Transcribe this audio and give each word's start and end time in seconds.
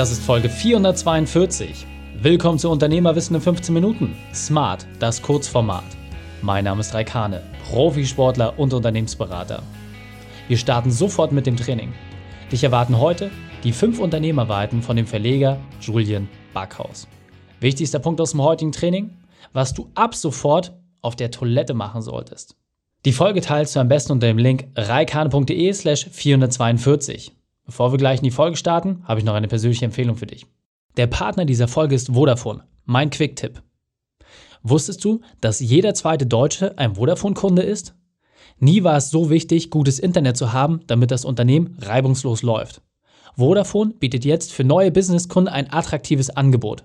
Das 0.00 0.10
ist 0.10 0.22
Folge 0.22 0.48
442. 0.48 1.86
Willkommen 2.22 2.58
zu 2.58 2.70
Unternehmerwissen 2.70 3.36
in 3.36 3.42
15 3.42 3.74
Minuten. 3.74 4.16
Smart, 4.32 4.86
das 4.98 5.20
Kurzformat. 5.20 5.84
Mein 6.40 6.64
Name 6.64 6.80
ist 6.80 6.94
Raikane, 6.94 7.42
Profisportler 7.68 8.58
und 8.58 8.72
Unternehmensberater. 8.72 9.62
Wir 10.48 10.56
starten 10.56 10.90
sofort 10.90 11.32
mit 11.32 11.44
dem 11.44 11.58
Training. 11.58 11.92
Dich 12.50 12.64
erwarten 12.64 12.98
heute 12.98 13.30
die 13.62 13.72
fünf 13.72 13.98
Unternehmerweiten 13.98 14.80
von 14.80 14.96
dem 14.96 15.06
Verleger 15.06 15.58
Julian 15.82 16.30
Backhaus. 16.54 17.06
Wichtigster 17.60 17.98
Punkt 17.98 18.22
aus 18.22 18.30
dem 18.30 18.40
heutigen 18.40 18.72
Training, 18.72 19.10
was 19.52 19.74
du 19.74 19.90
ab 19.94 20.14
sofort 20.14 20.72
auf 21.02 21.14
der 21.14 21.30
Toilette 21.30 21.74
machen 21.74 22.00
solltest. 22.00 22.56
Die 23.04 23.12
Folge 23.12 23.42
teilst 23.42 23.76
du 23.76 23.80
am 23.80 23.88
besten 23.88 24.12
unter 24.12 24.28
dem 24.28 24.38
Link 24.38 24.66
reikane.de 24.76 25.70
slash 25.74 26.08
442. 26.10 27.32
Bevor 27.70 27.92
wir 27.92 27.98
gleich 27.98 28.18
in 28.18 28.24
die 28.24 28.32
Folge 28.32 28.56
starten, 28.56 29.04
habe 29.04 29.20
ich 29.20 29.24
noch 29.24 29.34
eine 29.34 29.46
persönliche 29.46 29.84
Empfehlung 29.84 30.16
für 30.16 30.26
dich. 30.26 30.44
Der 30.96 31.06
Partner 31.06 31.44
dieser 31.44 31.68
Folge 31.68 31.94
ist 31.94 32.08
Vodafone, 32.12 32.64
mein 32.84 33.10
Quick-Tipp. 33.10 33.62
Wusstest 34.64 35.04
du, 35.04 35.20
dass 35.40 35.60
jeder 35.60 35.94
zweite 35.94 36.26
Deutsche 36.26 36.76
ein 36.78 36.96
Vodafone-Kunde 36.96 37.62
ist? 37.62 37.94
Nie 38.58 38.82
war 38.82 38.96
es 38.96 39.10
so 39.10 39.30
wichtig, 39.30 39.70
gutes 39.70 40.00
Internet 40.00 40.36
zu 40.36 40.52
haben, 40.52 40.80
damit 40.88 41.12
das 41.12 41.24
Unternehmen 41.24 41.76
reibungslos 41.80 42.42
läuft. 42.42 42.82
Vodafone 43.36 43.94
bietet 43.94 44.24
jetzt 44.24 44.52
für 44.52 44.64
neue 44.64 44.90
Businesskunden 44.90 45.54
ein 45.54 45.72
attraktives 45.72 46.28
Angebot. 46.30 46.82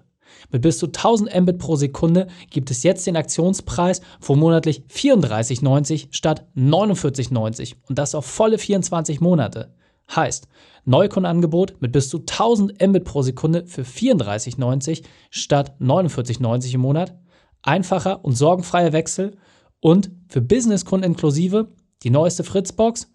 Mit 0.52 0.62
bis 0.62 0.78
zu 0.78 0.86
1000 0.86 1.34
Mbit 1.36 1.58
pro 1.58 1.78
Sekunde 1.78 2.28
gibt 2.52 2.70
es 2.70 2.84
jetzt 2.84 3.08
den 3.08 3.18
Aktionspreis 3.18 4.02
von 4.20 4.38
monatlich 4.38 4.84
34,90 4.94 6.10
statt 6.12 6.46
49,90 6.56 7.74
und 7.90 7.98
das 7.98 8.14
auf 8.14 8.28
volle 8.28 8.60
24 8.60 9.20
Monate. 9.20 9.74
Heißt, 10.14 10.48
Neukundenangebot 10.86 11.82
mit 11.82 11.92
bis 11.92 12.10
zu 12.10 12.20
1000 12.20 12.82
Mbit 12.82 13.06
pro 13.06 13.22
Sekunde 13.22 13.66
für 13.66 13.82
34,90 13.82 15.04
statt 15.32 15.76
49,90 15.80 16.76
im 16.76 16.82
Monat, 16.82 17.18
einfacher 17.64 18.24
und 18.24 18.34
sorgenfreier 18.34 18.94
Wechsel 18.94 19.38
und 19.80 20.12
für 20.28 20.42
Businesskunden 20.42 21.12
inklusive 21.12 21.74
die 22.04 22.12
neueste 22.12 22.44
Fritzbox, 22.44 23.12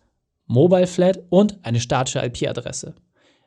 Mobile 0.47 0.88
Flat 0.88 1.20
und 1.30 1.64
eine 1.64 1.80
statische 1.80 2.19
IP-Adresse. 2.24 2.94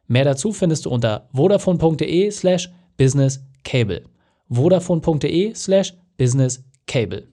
Mehr 0.08 0.24
dazu 0.24 0.54
findest 0.54 0.86
du 0.86 0.90
unter 0.90 1.28
vodafone.de 1.34 2.32
slash 2.32 2.72
business 2.98 3.44
Cable. 3.64 4.06
Vodafone.de 4.50 5.54
slash 5.54 5.94
Business 6.18 6.64
Cable. 6.88 7.28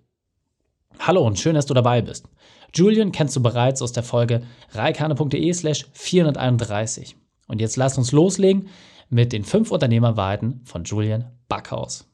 Hallo 0.99 1.27
und 1.27 1.39
schön, 1.39 1.55
dass 1.55 1.67
du 1.67 1.75
dabei 1.75 2.03
bist. 2.03 2.27
Julian 2.75 3.13
kennst 3.13 3.37
du 3.37 3.43
bereits 3.43 3.83
aus 3.83 3.93
der 3.93 4.03
Folge 4.03 4.43
reikane.de 4.73 5.53
slash 5.53 5.87
431. 5.93 7.17
Und 7.47 7.61
jetzt 7.61 7.77
lass 7.77 7.99
uns 7.99 8.13
loslegen 8.13 8.69
mit 9.09 9.33
den 9.33 9.45
fünf 9.45 9.71
Unternehmerweiten 9.71 10.61
von 10.65 10.85
Julian 10.85 11.31
Backhaus. 11.49 12.10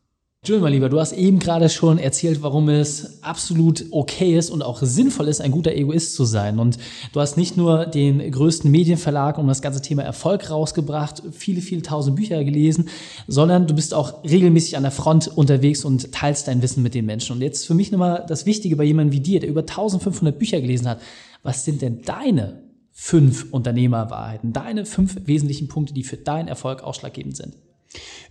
Julian, 0.46 0.62
mein 0.62 0.72
Lieber, 0.74 0.88
du 0.88 1.00
hast 1.00 1.12
eben 1.12 1.40
gerade 1.40 1.68
schon 1.68 1.98
erzählt, 1.98 2.40
warum 2.40 2.68
es 2.68 3.20
absolut 3.20 3.86
okay 3.90 4.38
ist 4.38 4.48
und 4.48 4.62
auch 4.62 4.80
sinnvoll 4.80 5.26
ist, 5.26 5.40
ein 5.40 5.50
guter 5.50 5.72
Egoist 5.72 6.14
zu 6.14 6.24
sein. 6.24 6.60
Und 6.60 6.78
du 7.12 7.18
hast 7.18 7.36
nicht 7.36 7.56
nur 7.56 7.84
den 7.84 8.30
größten 8.30 8.70
Medienverlag 8.70 9.38
um 9.38 9.48
das 9.48 9.60
ganze 9.60 9.82
Thema 9.82 10.04
Erfolg 10.04 10.48
rausgebracht, 10.48 11.20
viele, 11.32 11.60
viele 11.60 11.82
tausend 11.82 12.14
Bücher 12.14 12.44
gelesen, 12.44 12.88
sondern 13.26 13.66
du 13.66 13.74
bist 13.74 13.92
auch 13.92 14.22
regelmäßig 14.22 14.76
an 14.76 14.84
der 14.84 14.92
Front 14.92 15.26
unterwegs 15.36 15.84
und 15.84 16.12
teilst 16.12 16.46
dein 16.46 16.62
Wissen 16.62 16.84
mit 16.84 16.94
den 16.94 17.06
Menschen. 17.06 17.32
Und 17.32 17.42
jetzt 17.42 17.66
für 17.66 17.74
mich 17.74 17.90
nochmal 17.90 18.24
das 18.28 18.46
Wichtige 18.46 18.76
bei 18.76 18.84
jemandem 18.84 19.14
wie 19.14 19.20
dir, 19.20 19.40
der 19.40 19.48
über 19.48 19.62
1500 19.62 20.38
Bücher 20.38 20.60
gelesen 20.60 20.86
hat. 20.86 21.00
Was 21.42 21.64
sind 21.64 21.82
denn 21.82 22.02
deine 22.02 22.62
fünf 22.92 23.48
Unternehmerwahrheiten, 23.50 24.52
deine 24.52 24.86
fünf 24.86 25.16
wesentlichen 25.26 25.66
Punkte, 25.66 25.92
die 25.92 26.04
für 26.04 26.18
deinen 26.18 26.46
Erfolg 26.46 26.84
ausschlaggebend 26.84 27.36
sind? 27.36 27.56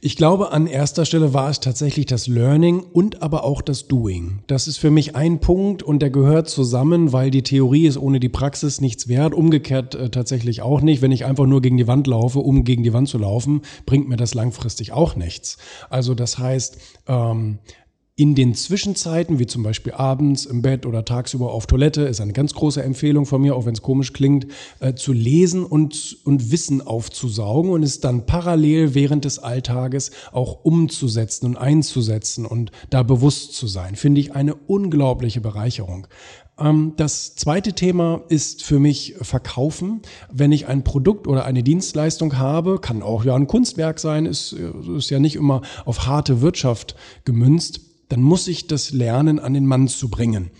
Ich 0.01 0.15
glaube, 0.15 0.51
an 0.51 0.67
erster 0.67 1.05
Stelle 1.05 1.33
war 1.33 1.49
es 1.49 1.59
tatsächlich 1.59 2.05
das 2.05 2.27
Learning 2.27 2.79
und 2.79 3.21
aber 3.21 3.43
auch 3.43 3.61
das 3.61 3.87
Doing. 3.87 4.39
Das 4.47 4.67
ist 4.67 4.77
für 4.77 4.91
mich 4.91 5.15
ein 5.15 5.39
Punkt 5.39 5.81
und 5.81 5.99
der 5.99 6.09
gehört 6.09 6.47
zusammen, 6.47 7.11
weil 7.11 7.31
die 7.31 7.43
Theorie 7.43 7.87
ist 7.87 7.97
ohne 7.97 8.19
die 8.19 8.29
Praxis 8.29 8.81
nichts 8.81 9.07
wert. 9.07 9.33
Umgekehrt 9.33 9.95
äh, 9.95 10.09
tatsächlich 10.09 10.61
auch 10.61 10.81
nicht. 10.81 11.01
Wenn 11.01 11.11
ich 11.11 11.25
einfach 11.25 11.45
nur 11.45 11.61
gegen 11.61 11.77
die 11.77 11.87
Wand 11.87 12.07
laufe, 12.07 12.39
um 12.39 12.63
gegen 12.63 12.83
die 12.83 12.93
Wand 12.93 13.09
zu 13.09 13.17
laufen, 13.17 13.61
bringt 13.85 14.07
mir 14.07 14.17
das 14.17 14.33
langfristig 14.33 14.91
auch 14.91 15.15
nichts. 15.15 15.57
Also 15.89 16.13
das 16.13 16.37
heißt, 16.37 16.77
ähm, 17.07 17.59
in 18.17 18.33
den 18.33 18.55
Zwischenzeiten, 18.55 19.39
wie 19.39 19.45
zum 19.45 19.61
Beispiel 19.61 19.91
abends 19.91 20.45
im 20.45 20.61
Bett 20.61 20.85
oder 20.85 21.03
tagsüber 21.03 21.51
auf 21.51 21.67
Toilette, 21.67 22.03
ist 22.03 22.21
eine 22.21 22.31
ganz 22.31 22.53
große 22.53 22.81
Empfehlung 22.81 23.25
von 23.25 23.41
mir, 23.41 23.57
auch 23.57 23.65
wenn 23.65 23.73
es 23.73 23.81
komisch 23.81 24.13
klingt, 24.13 24.47
äh, 24.79 24.93
zu 24.93 25.11
lesen 25.11 25.65
und, 25.65 26.19
und 26.23 26.49
Wissen 26.49 26.81
aufzusaugen 26.81 27.71
und 27.71 27.83
es 27.83 27.99
dann 27.99 28.25
parallel 28.25 28.95
während 28.95 29.25
des 29.25 29.39
Alltages 29.39 30.11
auch 30.31 30.63
umzusetzen 30.63 31.45
und 31.45 31.57
einzusetzen 31.57 32.45
und 32.45 32.71
da 32.89 33.03
bewusst 33.03 33.53
zu 33.53 33.67
sein. 33.67 33.97
Finde 33.97 34.21
ich 34.21 34.33
eine 34.33 34.55
unglaubliche 34.55 35.41
Bereicherung. 35.41 36.07
Ähm, 36.57 36.93
das 36.95 37.35
zweite 37.35 37.73
Thema 37.73 38.21
ist 38.29 38.63
für 38.63 38.79
mich 38.79 39.15
Verkaufen. 39.19 40.03
Wenn 40.31 40.53
ich 40.53 40.67
ein 40.67 40.85
Produkt 40.85 41.27
oder 41.27 41.43
eine 41.43 41.63
Dienstleistung 41.63 42.37
habe, 42.37 42.79
kann 42.79 43.01
auch 43.01 43.25
ja 43.25 43.35
ein 43.35 43.47
Kunstwerk 43.47 43.99
sein, 43.99 44.25
ist, 44.25 44.53
ist 44.53 45.09
ja 45.09 45.19
nicht 45.19 45.35
immer 45.35 45.63
auf 45.83 46.05
harte 46.05 46.39
Wirtschaft 46.39 46.95
gemünzt 47.25 47.81
dann 48.09 48.21
muss 48.21 48.47
ich 48.47 48.67
das 48.67 48.91
lernen, 48.91 49.39
an 49.39 49.53
den 49.53 49.65
Mann 49.65 49.87
zu 49.87 50.09
bringen. 50.09 50.51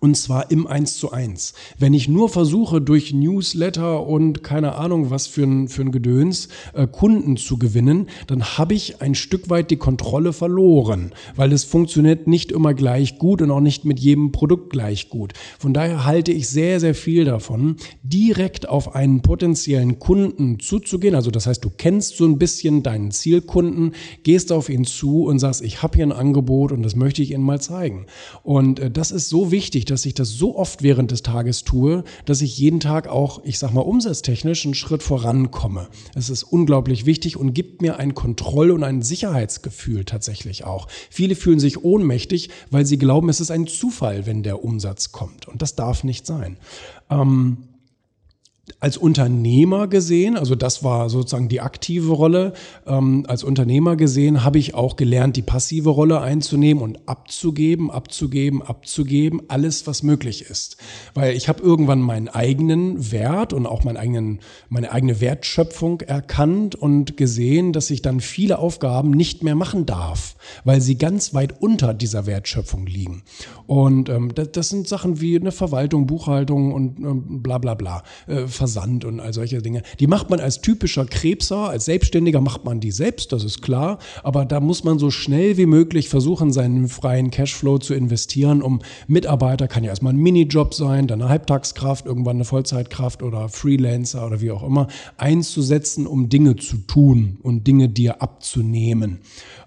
Und 0.00 0.16
zwar 0.16 0.50
im 0.50 0.66
Eins 0.66 0.96
zu 0.96 1.12
eins. 1.12 1.52
Wenn 1.78 1.92
ich 1.92 2.08
nur 2.08 2.30
versuche, 2.30 2.80
durch 2.80 3.12
Newsletter 3.12 4.06
und 4.06 4.42
keine 4.42 4.76
Ahnung 4.76 5.10
was 5.10 5.26
für 5.26 5.42
ein, 5.42 5.68
für 5.68 5.82
ein 5.82 5.92
Gedöns 5.92 6.48
äh, 6.72 6.86
Kunden 6.86 7.36
zu 7.36 7.58
gewinnen, 7.58 8.08
dann 8.26 8.42
habe 8.42 8.72
ich 8.72 9.02
ein 9.02 9.14
Stück 9.14 9.50
weit 9.50 9.70
die 9.70 9.76
Kontrolle 9.76 10.32
verloren, 10.32 11.12
weil 11.36 11.52
es 11.52 11.64
funktioniert 11.64 12.26
nicht 12.26 12.50
immer 12.50 12.72
gleich 12.72 13.18
gut 13.18 13.42
und 13.42 13.50
auch 13.50 13.60
nicht 13.60 13.84
mit 13.84 14.00
jedem 14.00 14.32
Produkt 14.32 14.70
gleich 14.70 15.10
gut. 15.10 15.34
Von 15.58 15.74
daher 15.74 16.06
halte 16.06 16.32
ich 16.32 16.48
sehr, 16.48 16.80
sehr 16.80 16.94
viel 16.94 17.26
davon, 17.26 17.76
direkt 18.02 18.66
auf 18.70 18.94
einen 18.94 19.20
potenziellen 19.20 19.98
Kunden 19.98 20.60
zuzugehen. 20.60 21.14
Also 21.14 21.30
das 21.30 21.46
heißt, 21.46 21.62
du 21.62 21.70
kennst 21.76 22.16
so 22.16 22.24
ein 22.24 22.38
bisschen 22.38 22.82
deinen 22.82 23.10
Zielkunden, 23.10 23.92
gehst 24.22 24.50
auf 24.50 24.70
ihn 24.70 24.86
zu 24.86 25.24
und 25.24 25.40
sagst, 25.40 25.60
ich 25.60 25.82
habe 25.82 25.96
hier 25.96 26.06
ein 26.06 26.12
Angebot 26.12 26.72
und 26.72 26.82
das 26.82 26.96
möchte 26.96 27.20
ich 27.20 27.32
Ihnen 27.32 27.44
mal 27.44 27.60
zeigen. 27.60 28.06
Und 28.42 28.80
äh, 28.80 28.90
das 28.90 29.10
ist 29.10 29.28
so 29.28 29.50
wichtig, 29.50 29.84
dass 29.90 30.06
ich 30.06 30.14
das 30.14 30.30
so 30.30 30.56
oft 30.56 30.82
während 30.82 31.10
des 31.10 31.22
Tages 31.22 31.64
tue, 31.64 32.04
dass 32.24 32.42
ich 32.42 32.58
jeden 32.58 32.80
Tag 32.80 33.08
auch, 33.08 33.42
ich 33.44 33.58
sag 33.58 33.72
mal, 33.72 33.80
umsatztechnisch 33.80 34.64
einen 34.64 34.74
Schritt 34.74 35.02
vorankomme. 35.02 35.88
Es 36.14 36.30
ist 36.30 36.42
unglaublich 36.42 37.06
wichtig 37.06 37.36
und 37.36 37.54
gibt 37.54 37.82
mir 37.82 37.98
ein 37.98 38.14
Kontroll- 38.14 38.70
und 38.70 38.84
ein 38.84 39.02
Sicherheitsgefühl 39.02 40.04
tatsächlich 40.04 40.64
auch. 40.64 40.88
Viele 41.10 41.34
fühlen 41.34 41.60
sich 41.60 41.82
ohnmächtig, 41.82 42.50
weil 42.70 42.86
sie 42.86 42.98
glauben, 42.98 43.28
es 43.28 43.40
ist 43.40 43.50
ein 43.50 43.66
Zufall, 43.66 44.26
wenn 44.26 44.42
der 44.42 44.64
Umsatz 44.64 45.12
kommt. 45.12 45.48
Und 45.48 45.62
das 45.62 45.74
darf 45.74 46.04
nicht 46.04 46.26
sein. 46.26 46.56
Ähm, 47.10 47.58
als 48.80 48.96
Unternehmer 48.96 49.88
gesehen, 49.88 50.36
also 50.36 50.54
das 50.54 50.84
war 50.84 51.10
sozusagen 51.10 51.48
die 51.48 51.60
aktive 51.60 52.12
Rolle, 52.12 52.52
ähm, 52.86 53.24
als 53.28 53.44
Unternehmer 53.44 53.96
gesehen 53.96 54.44
habe 54.44 54.58
ich 54.58 54.74
auch 54.74 54.96
gelernt, 54.96 55.36
die 55.36 55.42
passive 55.42 55.90
Rolle 55.90 56.20
einzunehmen 56.20 56.82
und 56.82 57.08
abzugeben, 57.08 57.90
abzugeben, 57.90 58.62
abzugeben, 58.62 59.42
alles, 59.48 59.86
was 59.86 60.02
möglich 60.02 60.42
ist. 60.42 60.76
Weil 61.14 61.36
ich 61.36 61.48
habe 61.48 61.62
irgendwann 61.62 62.00
meinen 62.00 62.28
eigenen 62.28 63.10
Wert 63.12 63.52
und 63.52 63.66
auch 63.66 63.84
meinen 63.84 63.96
eigenen, 63.96 64.40
meine 64.68 64.92
eigene 64.92 65.20
Wertschöpfung 65.20 66.00
erkannt 66.02 66.74
und 66.74 67.16
gesehen, 67.16 67.72
dass 67.72 67.90
ich 67.90 68.02
dann 68.02 68.20
viele 68.20 68.58
Aufgaben 68.58 69.10
nicht 69.10 69.42
mehr 69.42 69.54
machen 69.54 69.86
darf, 69.86 70.36
weil 70.64 70.80
sie 70.80 70.96
ganz 70.96 71.34
weit 71.34 71.60
unter 71.60 71.94
dieser 71.94 72.26
Wertschöpfung 72.26 72.86
liegen. 72.86 73.22
Und 73.66 74.08
ähm, 74.08 74.34
das, 74.34 74.52
das, 74.52 74.68
sind 74.68 74.88
Sachen 74.88 75.20
wie 75.20 75.36
eine 75.36 75.52
Verwaltung, 75.52 76.06
Buchhaltung 76.06 76.72
und 76.72 76.98
ähm, 76.98 77.42
bla 77.42 77.58
bla 77.58 77.74
bla. 77.74 78.02
Äh, 78.26 78.46
Versand 78.60 79.06
und 79.06 79.20
all 79.20 79.32
solche 79.32 79.62
Dinge. 79.62 79.80
Die 80.00 80.06
macht 80.06 80.28
man 80.28 80.38
als 80.38 80.60
typischer 80.60 81.06
Krebser, 81.06 81.70
als 81.70 81.86
Selbstständiger 81.86 82.42
macht 82.42 82.66
man 82.66 82.78
die 82.78 82.90
selbst, 82.90 83.32
das 83.32 83.42
ist 83.42 83.62
klar. 83.62 83.98
Aber 84.22 84.44
da 84.44 84.60
muss 84.60 84.84
man 84.84 84.98
so 84.98 85.10
schnell 85.10 85.56
wie 85.56 85.64
möglich 85.64 86.10
versuchen, 86.10 86.52
seinen 86.52 86.86
freien 86.88 87.30
Cashflow 87.30 87.78
zu 87.78 87.94
investieren, 87.94 88.60
um 88.60 88.80
Mitarbeiter, 89.06 89.66
kann 89.66 89.82
ja 89.82 89.88
erstmal 89.88 90.12
ein 90.12 90.18
Minijob 90.18 90.74
sein, 90.74 91.06
dann 91.06 91.22
eine 91.22 91.30
Halbtagskraft, 91.30 92.04
irgendwann 92.04 92.36
eine 92.36 92.44
Vollzeitkraft 92.44 93.22
oder 93.22 93.48
Freelancer 93.48 94.26
oder 94.26 94.42
wie 94.42 94.50
auch 94.50 94.62
immer, 94.62 94.88
einzusetzen, 95.16 96.06
um 96.06 96.28
Dinge 96.28 96.56
zu 96.56 96.76
tun 96.86 97.38
und 97.42 97.66
Dinge 97.66 97.88
dir 97.88 98.20
abzunehmen. 98.20 99.20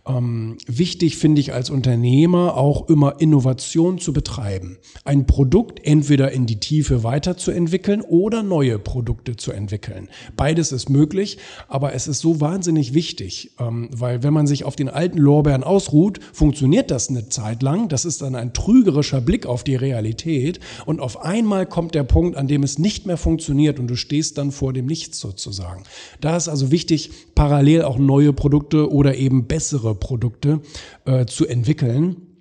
Ähm, 0.06 0.58
wichtig 0.68 1.18
finde 1.18 1.40
ich 1.40 1.54
als 1.54 1.70
Unternehmer 1.70 2.58
auch 2.58 2.90
immer 2.90 3.22
Innovation 3.22 4.00
zu 4.00 4.12
betreiben. 4.12 4.78
Ein 5.06 5.26
Produkt 5.26 5.80
entweder 5.86 6.32
in 6.32 6.46
die 6.46 6.60
Tiefe 6.60 7.04
weiterzuentwickeln 7.04 8.02
oder 8.02 8.44
neue 8.44 8.80
Produkte 8.80 9.38
zu 9.38 9.54
entwickeln. 9.54 10.10
Beides 10.36 10.74
ist 10.74 10.90
möglich, 10.90 11.38
aber 11.70 11.94
es 11.94 12.08
ist 12.08 12.20
so 12.20 12.42
wahnsinnig 12.42 12.94
wichtig, 12.94 13.52
ähm, 13.60 13.90
weil 13.96 14.24
wenn 14.24 14.34
man 14.34 14.46
sich 14.46 14.66
auf 14.66 14.76
den 14.76 14.90
alten 14.90 15.20
Lorbeeren 15.20 15.64
ausruht, 15.64 16.20
funktioniert 16.34 16.92
das 16.92 17.10
eine 17.10 17.30
Zeit 17.30 17.64
lang. 17.64 17.88
Das 17.88 18.04
ist 18.04 18.22
dann 18.22 18.36
ein 18.36 18.54
trügerischer 18.54 19.22
Blick 19.22 19.46
auf 19.46 19.64
die 19.64 19.76
Realität 19.76 20.60
und 20.86 21.00
auf 21.00 21.22
einmal 21.22 21.66
kommt 21.66 21.96
der 21.96 22.04
Punkt, 22.04 22.36
an 22.36 22.50
dem 22.50 22.64
es 22.64 22.78
nicht 22.78 23.06
mehr 23.06 23.18
funktioniert 23.18 23.80
und 23.80 23.88
du 23.88 23.96
stehst 23.96 24.38
dann 24.38 24.52
vor 24.52 24.74
dem 24.74 24.86
Nichts 24.86 25.20
sozusagen. 25.20 25.84
Da 26.20 26.36
ist 26.36 26.50
also 26.50 26.72
wichtig, 26.72 27.12
parallel 27.36 27.84
auch 27.84 27.98
neue 27.98 28.34
Produkte 28.34 28.92
oder 28.92 29.16
eben 29.16 29.48
bessere 29.48 29.93
Produkte 29.96 30.62
äh, 31.06 31.26
zu 31.26 31.48
entwickeln 31.48 32.33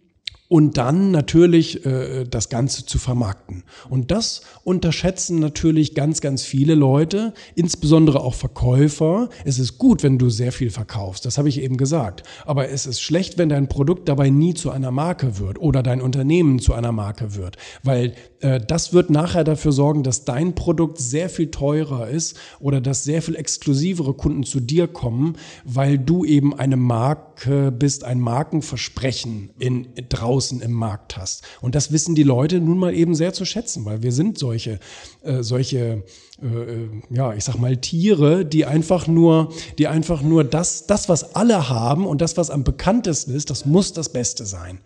und 0.52 0.76
dann 0.76 1.12
natürlich 1.12 1.87
äh, 1.87 2.25
das 2.28 2.50
Ganze 2.50 2.84
zu 2.84 2.99
vermarkten. 2.99 3.64
Und 3.88 4.10
das 4.10 4.43
unterschätzen 4.64 5.38
natürlich 5.38 5.94
ganz, 5.94 6.20
ganz 6.20 6.43
viele 6.43 6.75
Leute, 6.75 7.32
insbesondere 7.54 8.20
auch 8.20 8.34
Verkäufer. 8.34 9.31
Es 9.46 9.58
ist 9.58 9.78
gut, 9.78 10.02
wenn 10.02 10.19
du 10.19 10.28
sehr 10.28 10.52
viel 10.52 10.69
verkaufst, 10.69 11.25
das 11.25 11.38
habe 11.38 11.49
ich 11.49 11.62
eben 11.62 11.78
gesagt. 11.78 12.25
Aber 12.44 12.69
es 12.69 12.84
ist 12.84 13.00
schlecht, 13.00 13.38
wenn 13.38 13.49
dein 13.49 13.70
Produkt 13.70 14.10
dabei 14.10 14.28
nie 14.28 14.52
zu 14.52 14.70
einer 14.70 14.90
Marke 14.90 15.38
wird 15.38 15.58
oder 15.58 15.82
dein 15.82 16.02
Unternehmen 16.02 16.58
zu 16.58 16.75
einer 16.75 16.93
Marke 16.93 17.34
wird, 17.34 17.56
weil 17.82 18.12
äh, 18.40 18.60
das 18.60 18.93
wird 18.93 19.08
nachher 19.08 19.44
dafür 19.44 19.72
sorgen, 19.72 20.02
dass 20.02 20.26
dein 20.26 20.54
Produkt 20.54 20.99
sehr 20.99 21.31
viel 21.31 21.50
teurer 21.50 22.10
ist 22.10 22.37
oder 22.60 22.82
dass 22.82 23.04
sehr 23.04 23.22
viel 23.22 23.37
exklusivere 23.37 24.12
Kunden 24.12 24.43
zu 24.43 24.60
dir 24.60 24.87
kommen, 24.87 25.37
weil 25.64 25.96
du 25.96 26.26
eben 26.26 26.52
eine 26.52 26.76
Marke 26.76 27.72
bist, 27.72 28.04
ein 28.04 28.20
Markenversprechen 28.20 29.49
in 29.58 29.88
draußen 30.10 30.41
draußen 30.42 30.60
im 30.60 30.72
Markt 30.72 31.16
hast. 31.16 31.42
Und 31.60 31.74
das 31.74 31.92
wissen 31.92 32.14
die 32.14 32.22
Leute 32.22 32.60
nun 32.60 32.78
mal 32.78 32.94
eben 32.94 33.14
sehr 33.14 33.32
zu 33.32 33.44
schätzen, 33.44 33.84
weil 33.84 34.02
wir 34.02 34.12
sind 34.12 34.38
solche, 34.38 34.80
äh, 35.22 35.42
solche, 35.42 36.02
äh, 36.42 36.46
äh, 36.46 36.88
ja, 37.10 37.32
ich 37.34 37.44
sag 37.44 37.56
mal 37.58 37.76
Tiere, 37.76 38.44
die 38.44 38.66
einfach 38.66 39.06
nur, 39.06 39.52
die 39.78 39.86
einfach 39.86 40.22
nur 40.22 40.44
das, 40.44 40.86
das, 40.86 41.08
was 41.08 41.34
alle 41.36 41.68
haben 41.68 42.06
und 42.06 42.20
das, 42.20 42.36
was 42.36 42.50
am 42.50 42.64
bekanntesten 42.64 43.34
ist, 43.34 43.50
das 43.50 43.64
muss 43.66 43.92
das 43.92 44.08
Beste 44.08 44.44
sein. 44.44 44.80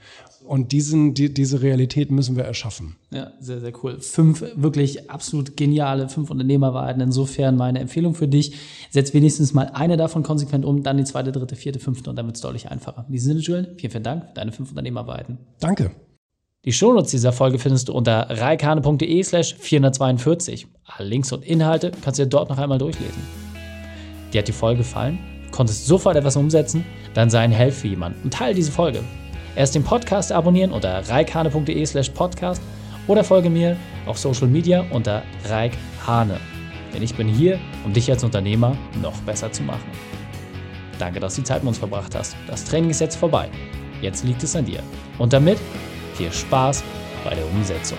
Und 0.46 0.72
diesen, 0.72 1.14
die, 1.14 1.32
diese 1.34 1.60
Realität 1.60 2.10
müssen 2.10 2.36
wir 2.36 2.44
erschaffen. 2.44 2.96
Ja, 3.10 3.32
sehr, 3.40 3.60
sehr 3.60 3.72
cool. 3.82 4.00
Fünf 4.00 4.44
wirklich 4.54 5.10
absolut 5.10 5.56
geniale, 5.56 6.08
fünf 6.08 6.30
Unternehmerwahrheiten. 6.30 7.02
Insofern 7.02 7.56
meine 7.56 7.80
Empfehlung 7.80 8.14
für 8.14 8.28
dich. 8.28 8.54
Setz 8.90 9.12
wenigstens 9.12 9.52
mal 9.52 9.70
eine 9.74 9.96
davon 9.96 10.22
konsequent 10.22 10.64
um, 10.64 10.82
dann 10.82 10.98
die 10.98 11.04
zweite, 11.04 11.32
dritte, 11.32 11.56
vierte, 11.56 11.80
fünfte 11.80 12.10
und 12.10 12.16
dann 12.16 12.26
wird 12.26 12.36
es 12.36 12.42
deutlich 12.42 12.70
einfacher. 12.70 13.04
In 13.08 13.12
diesem 13.12 13.32
Sinne, 13.32 13.40
Julian, 13.40 13.66
vielen, 13.76 13.90
vielen 13.90 14.04
Dank 14.04 14.26
für 14.28 14.34
deine 14.34 14.52
fünf 14.52 14.70
Unternehmerwahrheiten. 14.70 15.38
Danke. 15.58 15.90
Die 16.64 16.72
Shownotes 16.72 17.12
dieser 17.12 17.32
Folge 17.32 17.58
findest 17.58 17.88
du 17.88 17.92
unter 17.92 18.28
reikane.de 18.28 19.22
slash 19.22 19.54
442. 19.56 20.66
Alle 20.84 21.08
Links 21.08 21.32
und 21.32 21.44
Inhalte 21.44 21.92
kannst 22.02 22.18
du 22.18 22.24
dir 22.24 22.28
dort 22.28 22.50
noch 22.50 22.58
einmal 22.58 22.78
durchlesen. 22.78 23.22
Dir 24.32 24.38
hat 24.38 24.48
die 24.48 24.52
Folge 24.52 24.78
gefallen? 24.78 25.18
Konntest 25.52 25.86
sofort 25.86 26.16
etwas 26.16 26.36
umsetzen? 26.36 26.84
Dann 27.14 27.30
sei 27.30 27.40
ein 27.40 27.52
Held 27.52 27.72
für 27.72 27.88
jemanden 27.88 28.20
und 28.24 28.34
teile 28.34 28.54
diese 28.54 28.72
Folge. 28.72 29.00
Erst 29.56 29.74
den 29.74 29.82
Podcast 29.82 30.30
abonnieren 30.32 30.70
unter 30.70 31.08
reikane.de 31.08 31.86
slash 31.86 32.10
podcast 32.10 32.60
oder 33.06 33.24
folge 33.24 33.48
mir 33.48 33.76
auf 34.04 34.18
Social 34.18 34.48
Media 34.48 34.84
unter 34.90 35.22
reikhane. 35.48 36.38
Denn 36.92 37.02
ich 37.02 37.14
bin 37.14 37.26
hier, 37.26 37.58
um 37.84 37.92
dich 37.92 38.10
als 38.10 38.22
Unternehmer 38.22 38.76
noch 39.00 39.16
besser 39.22 39.50
zu 39.50 39.62
machen. 39.62 39.90
Danke, 40.98 41.20
dass 41.20 41.34
du 41.34 41.40
die 41.40 41.46
Zeit 41.46 41.62
mit 41.62 41.68
uns 41.68 41.78
verbracht 41.78 42.14
hast. 42.14 42.36
Das 42.46 42.64
Training 42.64 42.90
ist 42.90 43.00
jetzt 43.00 43.16
vorbei. 43.16 43.48
Jetzt 44.02 44.24
liegt 44.24 44.42
es 44.42 44.54
an 44.54 44.66
dir. 44.66 44.80
Und 45.18 45.32
damit 45.32 45.58
viel 46.14 46.32
Spaß 46.32 46.84
bei 47.24 47.34
der 47.34 47.46
Umsetzung. 47.46 47.98